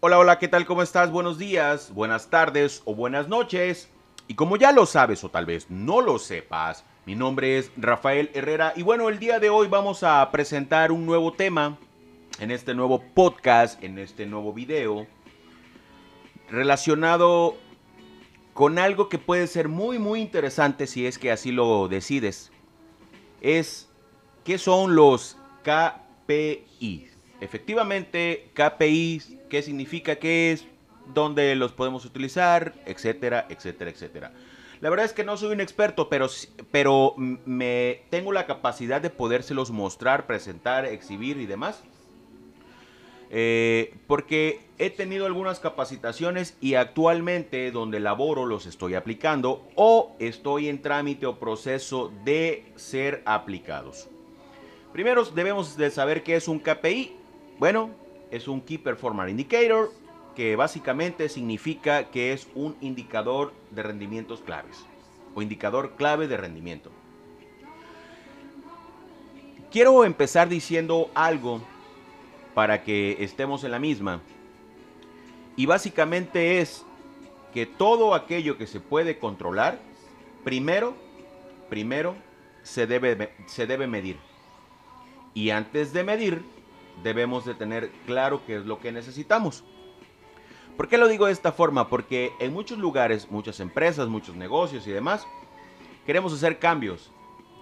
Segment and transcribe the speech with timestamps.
[0.00, 0.66] Hola, hola, ¿qué tal?
[0.66, 1.10] ¿Cómo estás?
[1.10, 3.88] Buenos días, buenas tardes o buenas noches.
[4.28, 8.30] Y como ya lo sabes o tal vez no lo sepas, mi nombre es Rafael
[8.34, 11.78] Herrera y bueno, el día de hoy vamos a presentar un nuevo tema
[12.38, 15.06] en este nuevo podcast, en este nuevo video,
[16.50, 17.56] relacionado
[18.52, 22.52] con algo que puede ser muy, muy interesante si es que así lo decides.
[23.40, 23.88] Es,
[24.44, 27.08] ¿qué son los KPI?
[27.40, 30.16] Efectivamente, KPI, ¿qué significa?
[30.16, 30.66] ¿Qué es?
[31.14, 32.74] ¿Dónde los podemos utilizar?
[32.84, 34.32] Etcétera, etcétera, etcétera.
[34.80, 36.28] La verdad es que no soy un experto, pero,
[36.70, 41.82] pero me tengo la capacidad de podérselos mostrar, presentar, exhibir y demás.
[43.30, 50.68] Eh, porque he tenido algunas capacitaciones y actualmente donde laboro los estoy aplicando o estoy
[50.68, 54.08] en trámite o proceso de ser aplicados.
[54.92, 57.16] Primero debemos de saber qué es un KPI.
[57.58, 57.90] Bueno,
[58.30, 59.92] es un Key Performance Indicator
[60.34, 64.84] que básicamente significa que es un indicador de rendimientos claves
[65.34, 66.90] o indicador clave de rendimiento.
[69.70, 71.60] Quiero empezar diciendo algo
[72.54, 74.22] para que estemos en la misma.
[75.56, 76.84] Y básicamente es
[77.52, 79.78] que todo aquello que se puede controlar,
[80.44, 80.94] primero,
[81.68, 82.14] primero
[82.62, 84.16] se debe, se debe medir.
[85.34, 86.42] Y antes de medir,
[87.02, 89.64] debemos de tener claro qué es lo que necesitamos.
[90.76, 91.88] ¿Por qué lo digo de esta forma?
[91.88, 95.26] Porque en muchos lugares, muchas empresas, muchos negocios y demás,
[96.04, 97.10] queremos hacer cambios.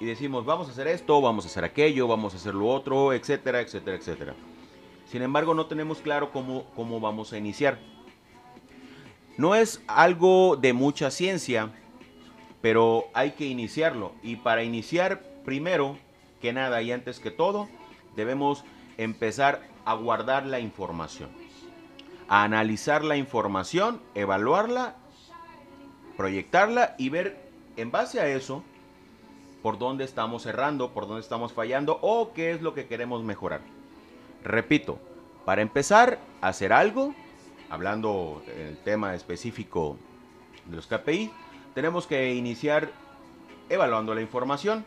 [0.00, 3.12] Y decimos, vamos a hacer esto, vamos a hacer aquello, vamos a hacer lo otro,
[3.12, 4.34] etcétera, etcétera, etcétera.
[5.06, 7.78] Sin embargo, no tenemos claro cómo, cómo vamos a iniciar.
[9.38, 11.70] No es algo de mucha ciencia,
[12.60, 14.12] pero hay que iniciarlo.
[14.22, 15.96] Y para iniciar, primero
[16.42, 17.68] que nada y antes que todo,
[18.16, 18.64] debemos
[18.98, 21.30] empezar a guardar la información
[22.28, 24.96] a analizar la información, evaluarla,
[26.16, 28.62] proyectarla y ver en base a eso
[29.62, 33.60] por dónde estamos errando, por dónde estamos fallando o qué es lo que queremos mejorar.
[34.44, 34.98] Repito,
[35.44, 37.14] para empezar a hacer algo,
[37.70, 39.96] hablando del tema específico
[40.66, 41.30] de los KPI,
[41.74, 42.90] tenemos que iniciar
[43.70, 44.84] evaluando la información.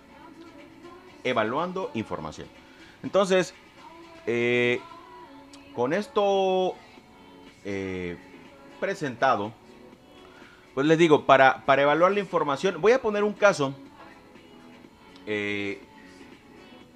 [1.24, 2.48] Evaluando información.
[3.04, 3.54] Entonces,
[4.26, 4.80] eh,
[5.76, 6.76] con esto
[7.66, 8.18] eh,
[8.80, 9.54] presentado,
[10.74, 13.74] pues les digo, para, para, evaluar la información, voy a poner un caso.
[15.26, 15.82] Eh,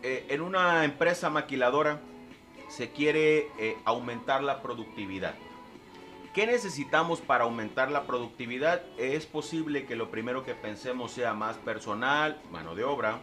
[0.02, 2.00] en una empresa maquiladora
[2.70, 3.48] se quiere
[3.86, 5.34] aumentar la productividad.
[6.36, 8.84] ¿Qué necesitamos para aumentar la productividad?
[8.98, 13.20] Es posible que lo primero que pensemos sea más personal, mano de obra,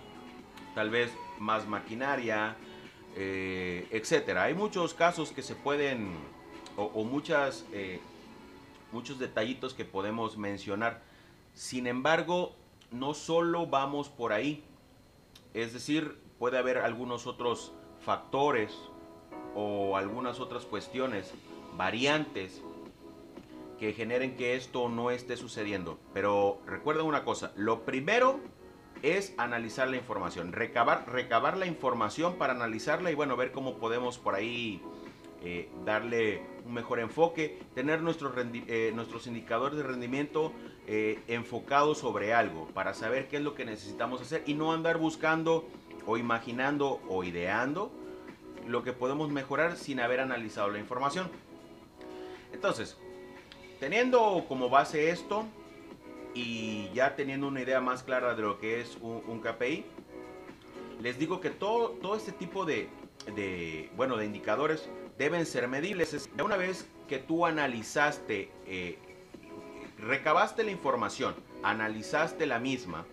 [0.74, 2.56] tal vez más maquinaria,
[3.16, 4.44] etcétera.
[4.44, 6.14] Hay muchos casos que se pueden
[6.76, 8.00] o, muchas, eh,
[8.92, 11.02] muchos detallitos que podemos mencionar.
[11.54, 12.54] Sin embargo,
[12.90, 14.64] no solo vamos por ahí.
[15.54, 18.72] Es decir, puede haber algunos otros factores
[19.54, 21.32] o algunas otras cuestiones,
[21.76, 22.62] variantes,
[23.78, 25.98] que generen que esto no esté sucediendo.
[26.14, 28.40] Pero recuerden una cosa, lo primero
[29.02, 34.18] es analizar la información, recabar, recabar la información para analizarla y bueno, ver cómo podemos
[34.18, 34.80] por ahí
[35.44, 40.52] eh, darle un mejor enfoque, tener nuestros, eh, nuestros indicadores de rendimiento
[40.86, 44.98] eh, enfocados sobre algo para saber qué es lo que necesitamos hacer y no andar
[44.98, 45.69] buscando
[46.06, 47.90] o imaginando o ideando
[48.69, 51.28] lo que podemos mejorar sin haber analizado la información.
[52.52, 52.96] Entonces,
[53.80, 55.46] teniendo como base esto
[56.34, 59.84] y ya teniendo una idea más clara de lo que es un, KPI,
[61.00, 62.88] les digo que todo, todo este tipo de,
[63.97, 64.88] bueno, de indicadores
[65.19, 66.28] deben ser medibles.
[66.43, 68.98] Una vez que tú analizaste, eh,
[69.98, 73.04] recabaste la información, analizaste la misma,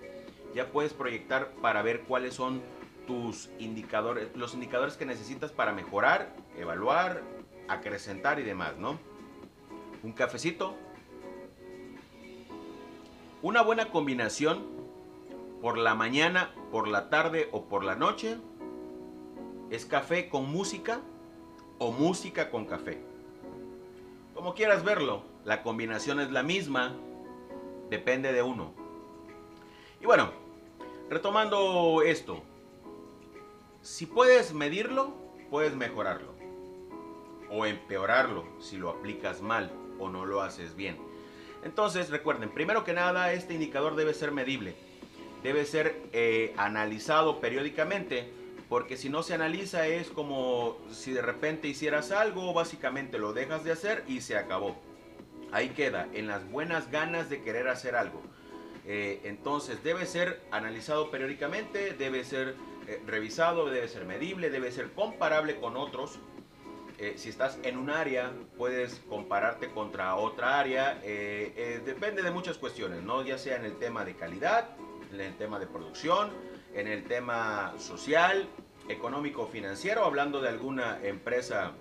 [0.56, 2.62] ya puedes proyectar para ver cuáles son
[3.06, 7.22] tus indicadores, los indicadores que necesitas para mejorar, evaluar,
[7.68, 9.00] acrecentar y demás, ¿no?
[10.04, 10.77] Un cafecito.
[13.41, 14.65] Una buena combinación
[15.62, 18.36] por la mañana, por la tarde o por la noche
[19.69, 21.00] es café con música
[21.77, 23.01] o música con café.
[24.33, 26.94] Como quieras verlo, la combinación es la misma,
[27.89, 28.74] depende de uno.
[30.01, 30.31] Y bueno,
[31.09, 32.41] retomando esto,
[33.81, 35.13] si puedes medirlo,
[35.50, 36.33] puedes mejorarlo
[37.50, 41.08] o empeorarlo si lo aplicas mal o no lo haces bien.
[41.63, 44.75] Entonces recuerden, primero que nada, este indicador debe ser medible,
[45.44, 48.31] debe ser eh, analizado periódicamente
[48.69, 53.63] Porque si no se analiza es como si de repente hicieras algo, básicamente lo dejas
[53.63, 54.77] de hacer y se acabó.
[55.51, 58.21] Ahí queda, en las buenas ganas de querer hacer algo.
[58.85, 62.55] Eh, entonces debe ser analizado periódicamente, debe ser
[62.88, 66.19] eh, revisado, debe ser medible, debe ser comparable con otros.
[67.00, 70.96] Eh, si estás en un área, puedes compararte contra otra área.
[71.86, 73.24] depende de muchas cuestiones, ¿no?
[73.24, 74.69] Ya sea en el tema de calidad,
[75.12, 76.30] en el tema de producción,
[76.74, 78.48] en el tema social,
[78.90, 81.72] económico, financiero, hablando de alguna empresa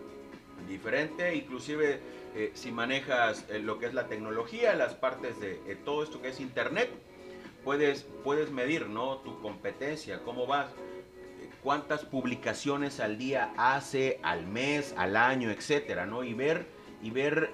[0.69, 2.01] diferente, inclusive
[2.35, 6.21] eh, si manejas eh, lo que es la tecnología, las partes de eh, todo esto
[6.21, 6.91] que es internet,
[7.65, 9.19] puedes, puedes medir ¿no?
[9.19, 10.69] tu competencia, cómo vas,
[11.63, 16.25] cuántas publicaciones al día hace, al mes, al año, etcétera, ¿no?
[16.25, 16.67] Y ver,
[17.03, 17.51] y ver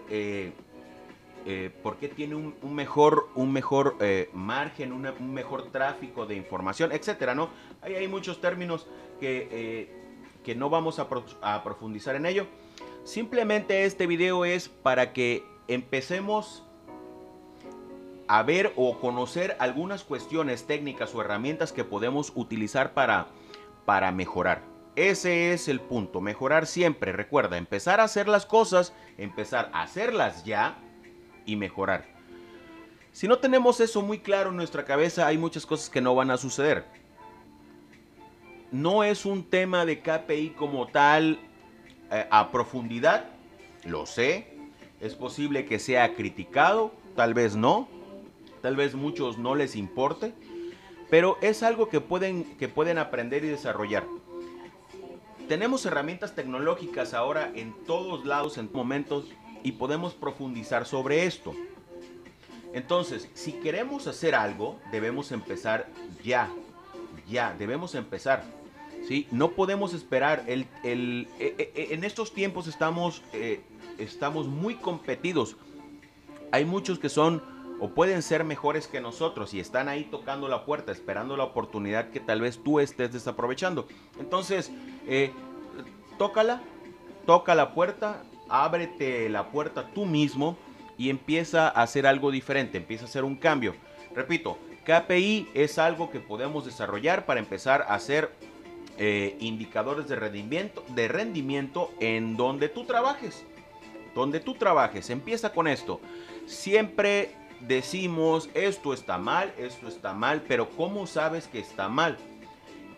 [1.82, 3.96] por qué tiene un, mejor, un mejor
[4.32, 7.50] margen, un mejor tráfico de información, etcétera, ¿no?
[7.82, 8.86] Ahí hay muchos términos
[9.20, 9.90] que,
[10.42, 12.46] que no vamos a profundizar en ello.
[13.04, 16.62] Simplemente este video es para que empecemos
[18.26, 23.28] a ver o conocer algunas cuestiones técnicas o herramientas que podemos utilizar para,
[23.84, 24.62] para mejorar.
[24.96, 27.12] Ese es el punto, mejorar siempre.
[27.12, 30.78] Recuerda, empezar a hacer las cosas, empezar a hacerlas ya
[31.46, 32.06] y mejorar.
[33.10, 36.30] Si no tenemos eso muy claro en nuestra cabeza, hay muchas cosas que no van
[36.30, 36.84] a suceder.
[38.70, 41.38] No es un tema de KPI como tal
[42.10, 43.26] eh, a profundidad,
[43.84, 44.48] lo sé.
[45.00, 47.88] Es posible que sea criticado, tal vez no.
[48.62, 50.32] Tal vez muchos no les importe.
[51.14, 54.02] Pero es algo que pueden, que pueden aprender y desarrollar.
[55.46, 59.26] Tenemos herramientas tecnológicas ahora en todos lados, en momentos,
[59.62, 61.54] y podemos profundizar sobre esto.
[62.72, 65.86] Entonces, si queremos hacer algo, debemos empezar
[66.24, 66.50] ya.
[67.30, 68.42] Ya, debemos empezar.
[69.06, 69.28] ¿sí?
[69.30, 70.42] No podemos esperar.
[70.48, 73.60] El, el, e, e, e, en estos tiempos estamos, eh,
[73.98, 75.56] estamos muy competidos.
[76.50, 80.64] Hay muchos que son o pueden ser mejores que nosotros y están ahí tocando la
[80.64, 83.86] puerta, esperando la oportunidad que tal vez tú estés desaprovechando.
[84.18, 84.70] Entonces,
[85.06, 85.32] eh,
[86.18, 86.62] tócala,
[87.26, 90.56] toca la puerta, ábrete la puerta tú mismo
[90.96, 93.74] y empieza a hacer algo diferente, empieza a hacer un cambio.
[94.14, 98.30] Repito, KPI es algo que podemos desarrollar para empezar a hacer
[98.96, 103.44] eh, indicadores de rendimiento, de rendimiento en donde tú trabajes.
[104.14, 105.10] Donde tú trabajes.
[105.10, 106.00] Empieza con esto.
[106.46, 112.16] Siempre decimos esto está mal, esto está mal, pero ¿cómo sabes que está mal?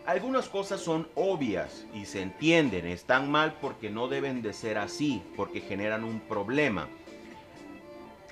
[0.07, 5.23] Algunas cosas son obvias y se entienden, están mal porque no deben de ser así,
[5.37, 6.89] porque generan un problema.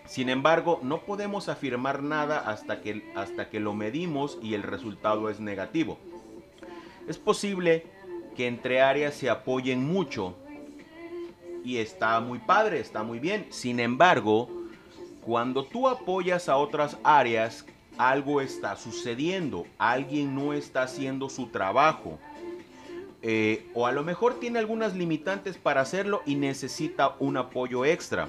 [0.07, 5.31] Sin embargo, no podemos afirmar nada hasta que, hasta que lo medimos y el resultado
[5.31, 5.99] es negativo.
[7.09, 7.87] Es posible
[8.37, 10.37] que entre áreas se apoyen mucho
[11.65, 13.47] y está muy padre, está muy bien.
[13.51, 14.49] Sin embargo,
[15.25, 17.65] cuando tú apoyas a otras áreas,
[17.97, 22.19] algo está sucediendo, alguien no está haciendo su trabajo.
[23.23, 28.29] Eh, o a lo mejor tiene algunas limitantes para hacerlo y necesita un apoyo extra.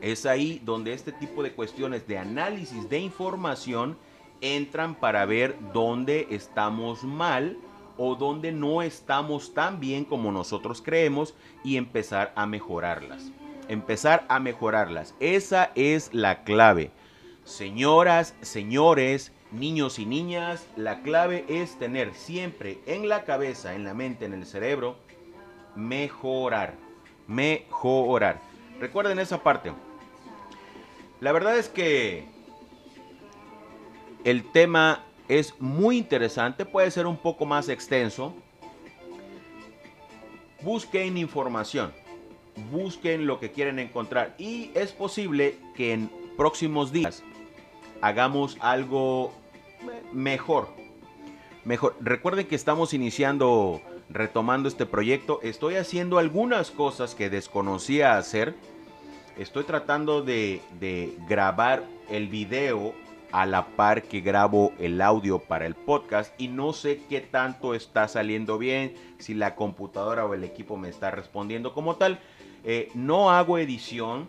[0.00, 3.96] Es ahí donde este tipo de cuestiones de análisis de información
[4.40, 7.56] entran para ver dónde estamos mal
[7.96, 13.30] o donde no estamos tan bien como nosotros creemos y empezar a mejorarlas.
[13.68, 15.14] Empezar a mejorarlas.
[15.20, 16.90] Esa es la clave.
[17.44, 23.94] Señoras, señores, niños y niñas, la clave es tener siempre en la cabeza, en la
[23.94, 24.96] mente, en el cerebro,
[25.74, 26.74] mejorar.
[27.26, 28.40] Mejorar.
[28.80, 29.72] Recuerden esa parte.
[31.20, 32.26] La verdad es que
[34.24, 38.34] el tema es muy interesante, puede ser un poco más extenso.
[40.62, 41.92] Busquen información,
[42.70, 47.22] busquen lo que quieren encontrar y es posible que en próximos días
[48.00, 49.32] hagamos algo
[50.12, 50.68] mejor.
[51.64, 51.96] Mejor.
[52.00, 55.40] Recuerden que estamos iniciando, retomando este proyecto.
[55.42, 58.54] Estoy haciendo algunas cosas que desconocía hacer.
[59.36, 62.94] Estoy tratando de, de grabar el video
[63.32, 67.74] a la par que grabo el audio para el podcast y no sé qué tanto
[67.74, 72.20] está saliendo bien, si la computadora o el equipo me está respondiendo como tal.
[72.68, 74.26] Eh, no hago edición,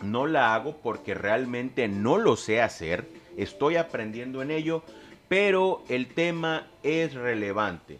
[0.00, 3.06] no la hago porque realmente no lo sé hacer,
[3.36, 4.82] estoy aprendiendo en ello,
[5.28, 7.98] pero el tema es relevante.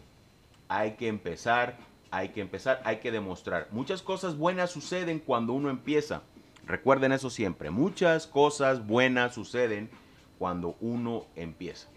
[0.67, 1.77] Hay que empezar,
[2.09, 3.67] hay que empezar, hay que demostrar.
[3.69, 6.23] Muchas cosas buenas suceden cuando uno empieza.
[6.65, 9.91] Recuerden eso siempre, muchas cosas buenas suceden
[10.39, 11.87] cuando uno empieza.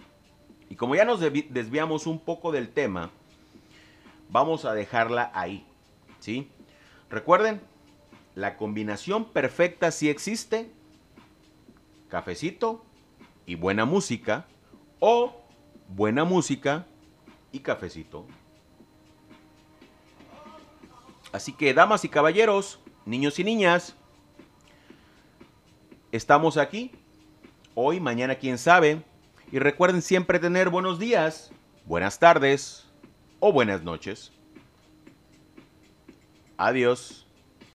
[0.69, 3.11] Y como ya nos desviamos un poco del tema,
[4.29, 5.67] vamos a dejarla ahí,
[6.19, 6.51] ¿sí?
[7.11, 7.61] Recuerden,
[8.37, 10.71] la combinación perfecta sí existe,
[12.09, 12.85] cafecito
[13.47, 14.47] y buena música,
[15.01, 15.43] o
[15.89, 16.87] buena música
[17.51, 18.27] y cafecito.
[21.33, 23.97] Así que, damas y caballeros, niños y niñas,
[26.13, 26.93] estamos aquí.
[27.75, 29.03] Hoy, mañana, quién sabe.
[29.51, 31.51] Y recuerden siempre tener buenos días,
[31.87, 32.87] buenas tardes
[33.41, 34.33] o buenas noches.
[36.61, 37.27] Adiós.